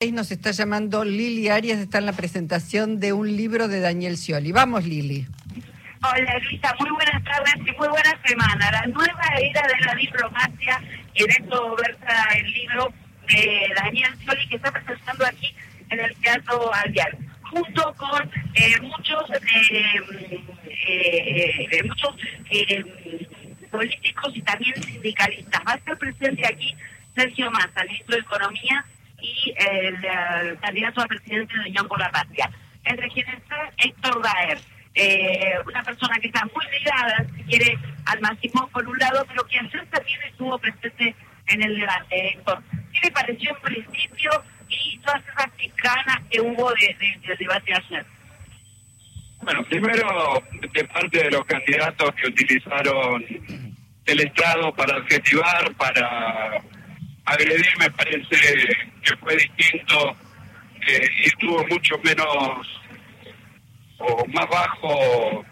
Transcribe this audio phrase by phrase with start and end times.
[0.00, 4.50] Nos está llamando Lili Arias, está en la presentación de un libro de Daniel Scioli.
[4.50, 5.26] Vamos, Lili.
[6.02, 8.70] Hola, Luisa, muy buenas tardes y muy buena semana.
[8.72, 10.80] La nueva era de la diplomacia,
[11.14, 12.94] en esto versa el libro
[13.28, 15.54] de Daniel Scioli que está presentando aquí
[15.90, 20.00] en el Teatro Alvial, junto con eh, muchos, eh,
[20.88, 22.16] eh, muchos
[23.70, 25.60] políticos y también sindicalistas.
[25.68, 26.74] Va a estar presente aquí
[27.14, 28.86] Sergio Massa, ministro de Economía,
[29.22, 32.50] y el, candidato a presidente de Unión por la Patria.
[32.82, 34.58] Quienes está Héctor Daer,
[34.94, 39.46] eh, una persona que está muy ligada, si quiere, al máximo por un lado, pero
[39.46, 41.14] que ayer también estuvo presente
[41.46, 42.28] en el debate.
[42.28, 42.62] Héctor,
[42.92, 44.30] ¿qué le pareció en principio
[44.68, 48.06] y todas esas picanas que hubo de, del debate ayer?
[49.42, 50.42] Bueno, primero,
[50.72, 53.24] de parte de los candidatos que utilizaron
[54.04, 56.60] el Estado para adjetivar, para
[57.24, 60.16] agredir, me parece que fue distinto
[60.86, 62.80] eh, y tuvo mucho menos
[63.98, 65.44] o más bajo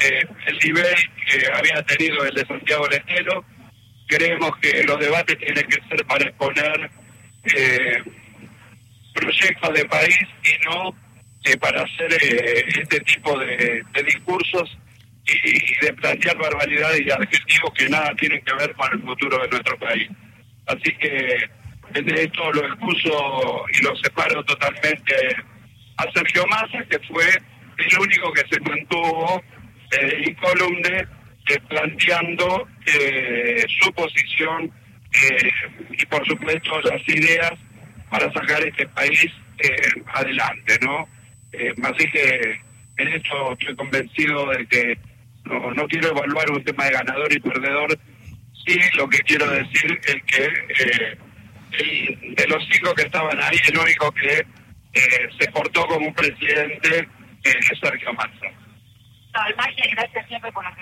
[0.00, 0.94] eh, el nivel
[1.26, 3.44] que había tenido el de Santiago del Estero.
[4.06, 6.90] Creemos que los debates tienen que ser para exponer
[7.54, 8.02] eh,
[9.14, 10.94] proyectos de país y no
[11.60, 14.78] para hacer este tipo de, discursos
[15.26, 19.48] y, de plantear barbaridades y adjetivos que nada tienen que ver con el futuro de
[19.48, 20.08] nuestro país.
[20.66, 21.50] Así que de
[21.94, 25.14] esto lo expuso y lo separo totalmente
[25.96, 27.24] a Sergio Massa, que fue
[27.78, 29.42] el único que se mantuvo
[29.92, 31.06] eh, incólume
[31.50, 34.70] eh, planteando eh, su posición
[35.22, 35.50] eh,
[35.98, 37.52] y por supuesto las ideas
[38.08, 39.32] para sacar este país
[40.14, 41.06] adelante, ¿no?
[41.82, 42.60] así que
[42.96, 44.98] en esto estoy convencido de que
[45.44, 47.98] no, no quiero evaluar un tema de ganador y perdedor,
[48.64, 51.18] sí lo que quiero decir es que
[51.70, 54.46] de los cinco que estaban ahí, el único que
[54.92, 58.46] eh, se portó como un presidente eh, es Sergio Massa.
[59.92, 60.74] gracias siempre por la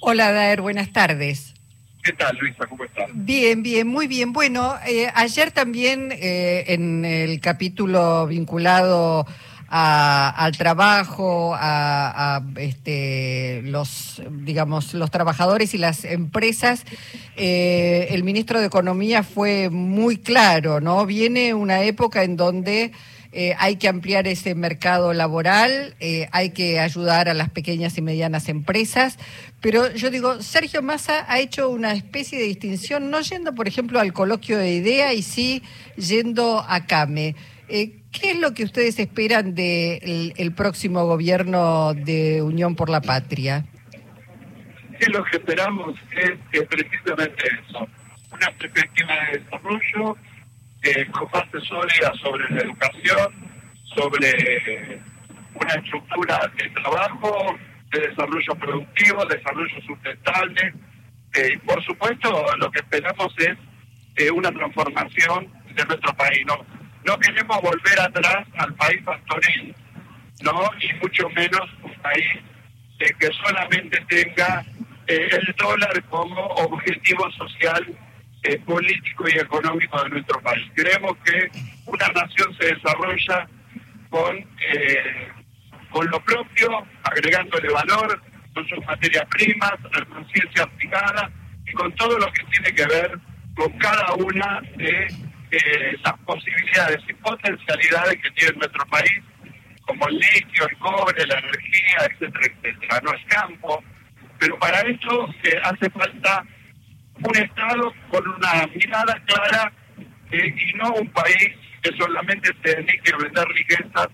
[0.00, 1.54] Hola, Daer, buenas tardes.
[2.02, 2.66] ¿Qué tal, Luisa?
[2.66, 3.08] ¿Cómo estás?
[3.14, 4.32] Bien, bien, muy bien.
[4.32, 9.24] Bueno, eh, ayer también en el capítulo vinculado
[9.74, 16.84] al trabajo, a, este, los, digamos, los trabajadores y las empresas,
[17.36, 21.06] eh, el ministro de Economía fue muy claro, ¿no?
[21.06, 22.92] Viene una época en donde
[23.34, 28.02] eh, hay que ampliar ese mercado laboral, eh, hay que ayudar a las pequeñas y
[28.02, 29.18] medianas empresas,
[29.62, 34.00] pero yo digo, Sergio Massa ha hecho una especie de distinción, no yendo, por ejemplo,
[34.00, 35.62] al coloquio de idea y sí
[35.96, 37.34] yendo a CAME.
[37.68, 43.00] Eh, ¿Qué es lo que ustedes esperan del el próximo gobierno de Unión por la
[43.00, 43.64] Patria?
[45.00, 47.88] Sí, lo que esperamos es que precisamente eso,
[48.30, 50.18] una perspectiva de desarrollo
[50.82, 51.28] eh, con
[51.62, 53.34] sólida sobre la educación,
[53.94, 55.00] sobre
[55.54, 57.56] una estructura de trabajo,
[57.90, 60.74] de desarrollo productivo, desarrollo sustentable.
[61.34, 63.56] Eh, por supuesto, lo que esperamos es
[64.16, 66.44] eh, una transformación de nuestro país.
[66.46, 66.82] ¿no?
[67.04, 69.74] no queremos volver atrás al país pastoril,
[70.42, 70.70] ¿no?
[70.80, 72.26] Y mucho menos un país
[73.00, 74.64] eh, que solamente tenga
[75.06, 77.86] eh, el dólar como objetivo social,
[78.42, 80.64] eh, político y económico de nuestro país.
[80.74, 81.50] Creemos que
[81.86, 83.48] una nación se desarrolla
[84.10, 84.46] con,
[85.90, 88.20] con lo propio, agregándole valor,
[88.54, 91.30] con sus materias primas, la conciencia aplicada
[91.66, 93.18] y con todo lo que tiene que ver
[93.54, 95.06] con cada una de
[95.50, 99.20] eh, las posibilidades y potencialidades que tiene nuestro país,
[99.82, 103.00] como el litio, el cobre, la energía, etcétera, etcétera.
[103.04, 103.84] No es campo,
[104.38, 106.44] pero para eso eh, hace falta
[107.24, 109.72] un Estado con una mirada clara
[110.30, 111.50] eh, y no un país
[111.82, 114.08] que solamente se dedique a vender riquezas,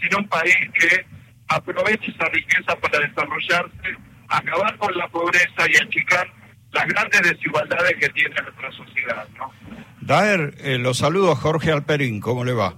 [0.00, 1.04] sino un país que
[1.48, 3.96] aproveche esa riqueza para desarrollarse,
[4.28, 6.28] acabar con la pobreza y achicar
[6.72, 9.26] las grandes desigualdades que tiene nuestra sociedad.
[9.38, 9.52] ¿no?
[10.00, 12.76] Daer, eh, los saludo a Jorge Alperín, ¿cómo le va?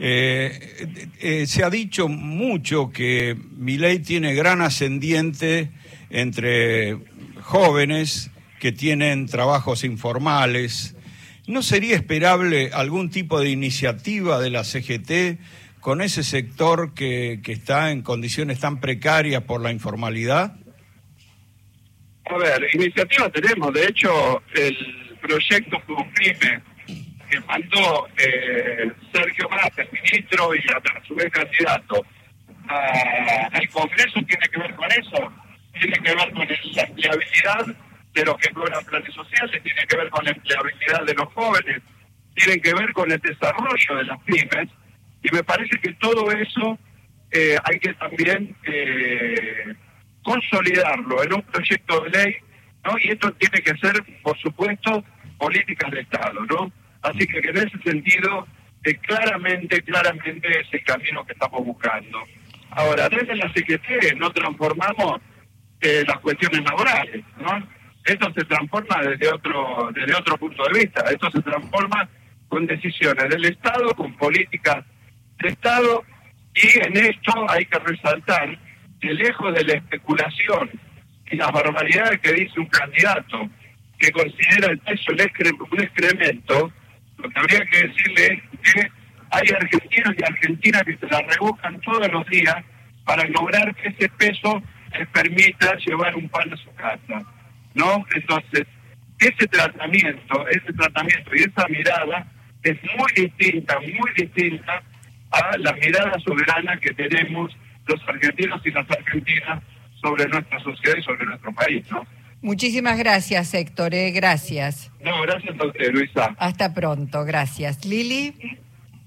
[0.00, 5.72] Eh, eh, se ha dicho mucho que ley tiene gran ascendiente
[6.10, 6.96] entre
[7.42, 10.96] jóvenes que tienen trabajos informales.
[11.46, 15.40] ¿No sería esperable algún tipo de iniciativa de la CGT
[15.80, 20.56] con ese sector que, que está en condiciones tan precarias por la informalidad?
[22.26, 23.72] A ver, iniciativa tenemos.
[23.72, 24.76] De hecho, el
[25.20, 25.80] proyecto
[26.14, 26.62] PRIME
[27.30, 32.04] que mandó eh, Sergio Massa, ministro, y a, su vez candidato
[32.68, 35.32] al Congreso, tiene que ver con eso.
[35.80, 37.66] Tiene que ver con la empleabilidad
[38.18, 41.82] de los que cobran planes sociales, tiene que ver con la empleabilidad de los jóvenes,
[42.34, 44.68] tienen que ver con el desarrollo de las pymes,
[45.22, 46.78] y me parece que todo eso
[47.30, 49.74] eh, hay que también eh,
[50.22, 52.36] consolidarlo en un proyecto de ley,
[52.84, 52.96] ¿no?
[52.98, 55.04] Y esto tiene que ser, por supuesto,
[55.38, 56.72] políticas de Estado, ¿no?
[57.02, 58.46] Así que en ese sentido,
[58.84, 62.22] eh, claramente, claramente es el camino que estamos buscando.
[62.70, 65.20] Ahora, desde la Secretaría no transformamos
[65.80, 67.77] las cuestiones laborales, ¿no?
[68.04, 72.08] Esto se transforma desde otro, desde otro punto de vista, esto se transforma
[72.48, 74.84] con decisiones del Estado, con políticas
[75.38, 76.02] de Estado,
[76.54, 78.58] y en esto hay que resaltar
[79.00, 80.70] que lejos de la especulación
[81.30, 83.48] y las barbaridades que dice un candidato
[83.98, 86.72] que considera el peso un excremento,
[87.18, 88.90] lo que habría que decirle es que
[89.30, 92.56] hay argentinos y argentinas que se la rebuscan todos los días
[93.04, 94.62] para lograr que ese peso
[94.96, 97.22] les permita llevar un pan a su casa.
[97.78, 98.04] ¿No?
[98.14, 98.66] Entonces,
[99.20, 102.26] ese tratamiento, ese tratamiento y esa mirada
[102.62, 104.82] es muy distinta, muy distinta
[105.30, 109.62] a la mirada soberana que tenemos los argentinos y las argentinas
[110.00, 112.06] sobre nuestra sociedad y sobre nuestro país, ¿no?
[112.40, 113.94] Muchísimas gracias, Héctor.
[113.94, 114.92] Eh, gracias.
[115.00, 116.34] No, gracias a usted, Luisa.
[116.38, 117.84] Hasta pronto, gracias.
[117.84, 118.32] Lili.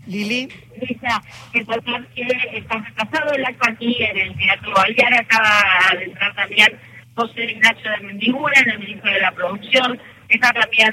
[0.05, 0.49] Lili.
[0.77, 6.35] Luisa, que que está pasado el acto aquí en el Teatro Alvear, acaba de entrar
[6.35, 6.77] también
[7.21, 10.89] José Ignacio de Mendigura, el ministro de la Producción, está también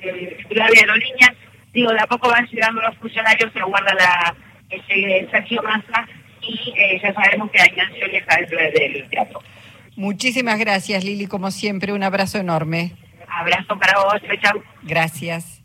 [0.00, 1.34] eh, Flavia Loliña.
[1.72, 4.34] Digo, de a poco van llegando los funcionarios, se guarda la,
[4.70, 6.08] ese Sergio Massa
[6.42, 9.42] y eh, ya sabemos que hay canciones dentro del teatro.
[9.94, 12.92] Muchísimas gracias, Lili, como siempre, un abrazo enorme.
[13.28, 14.62] Abrazo para vos, chao.
[14.82, 15.57] Gracias.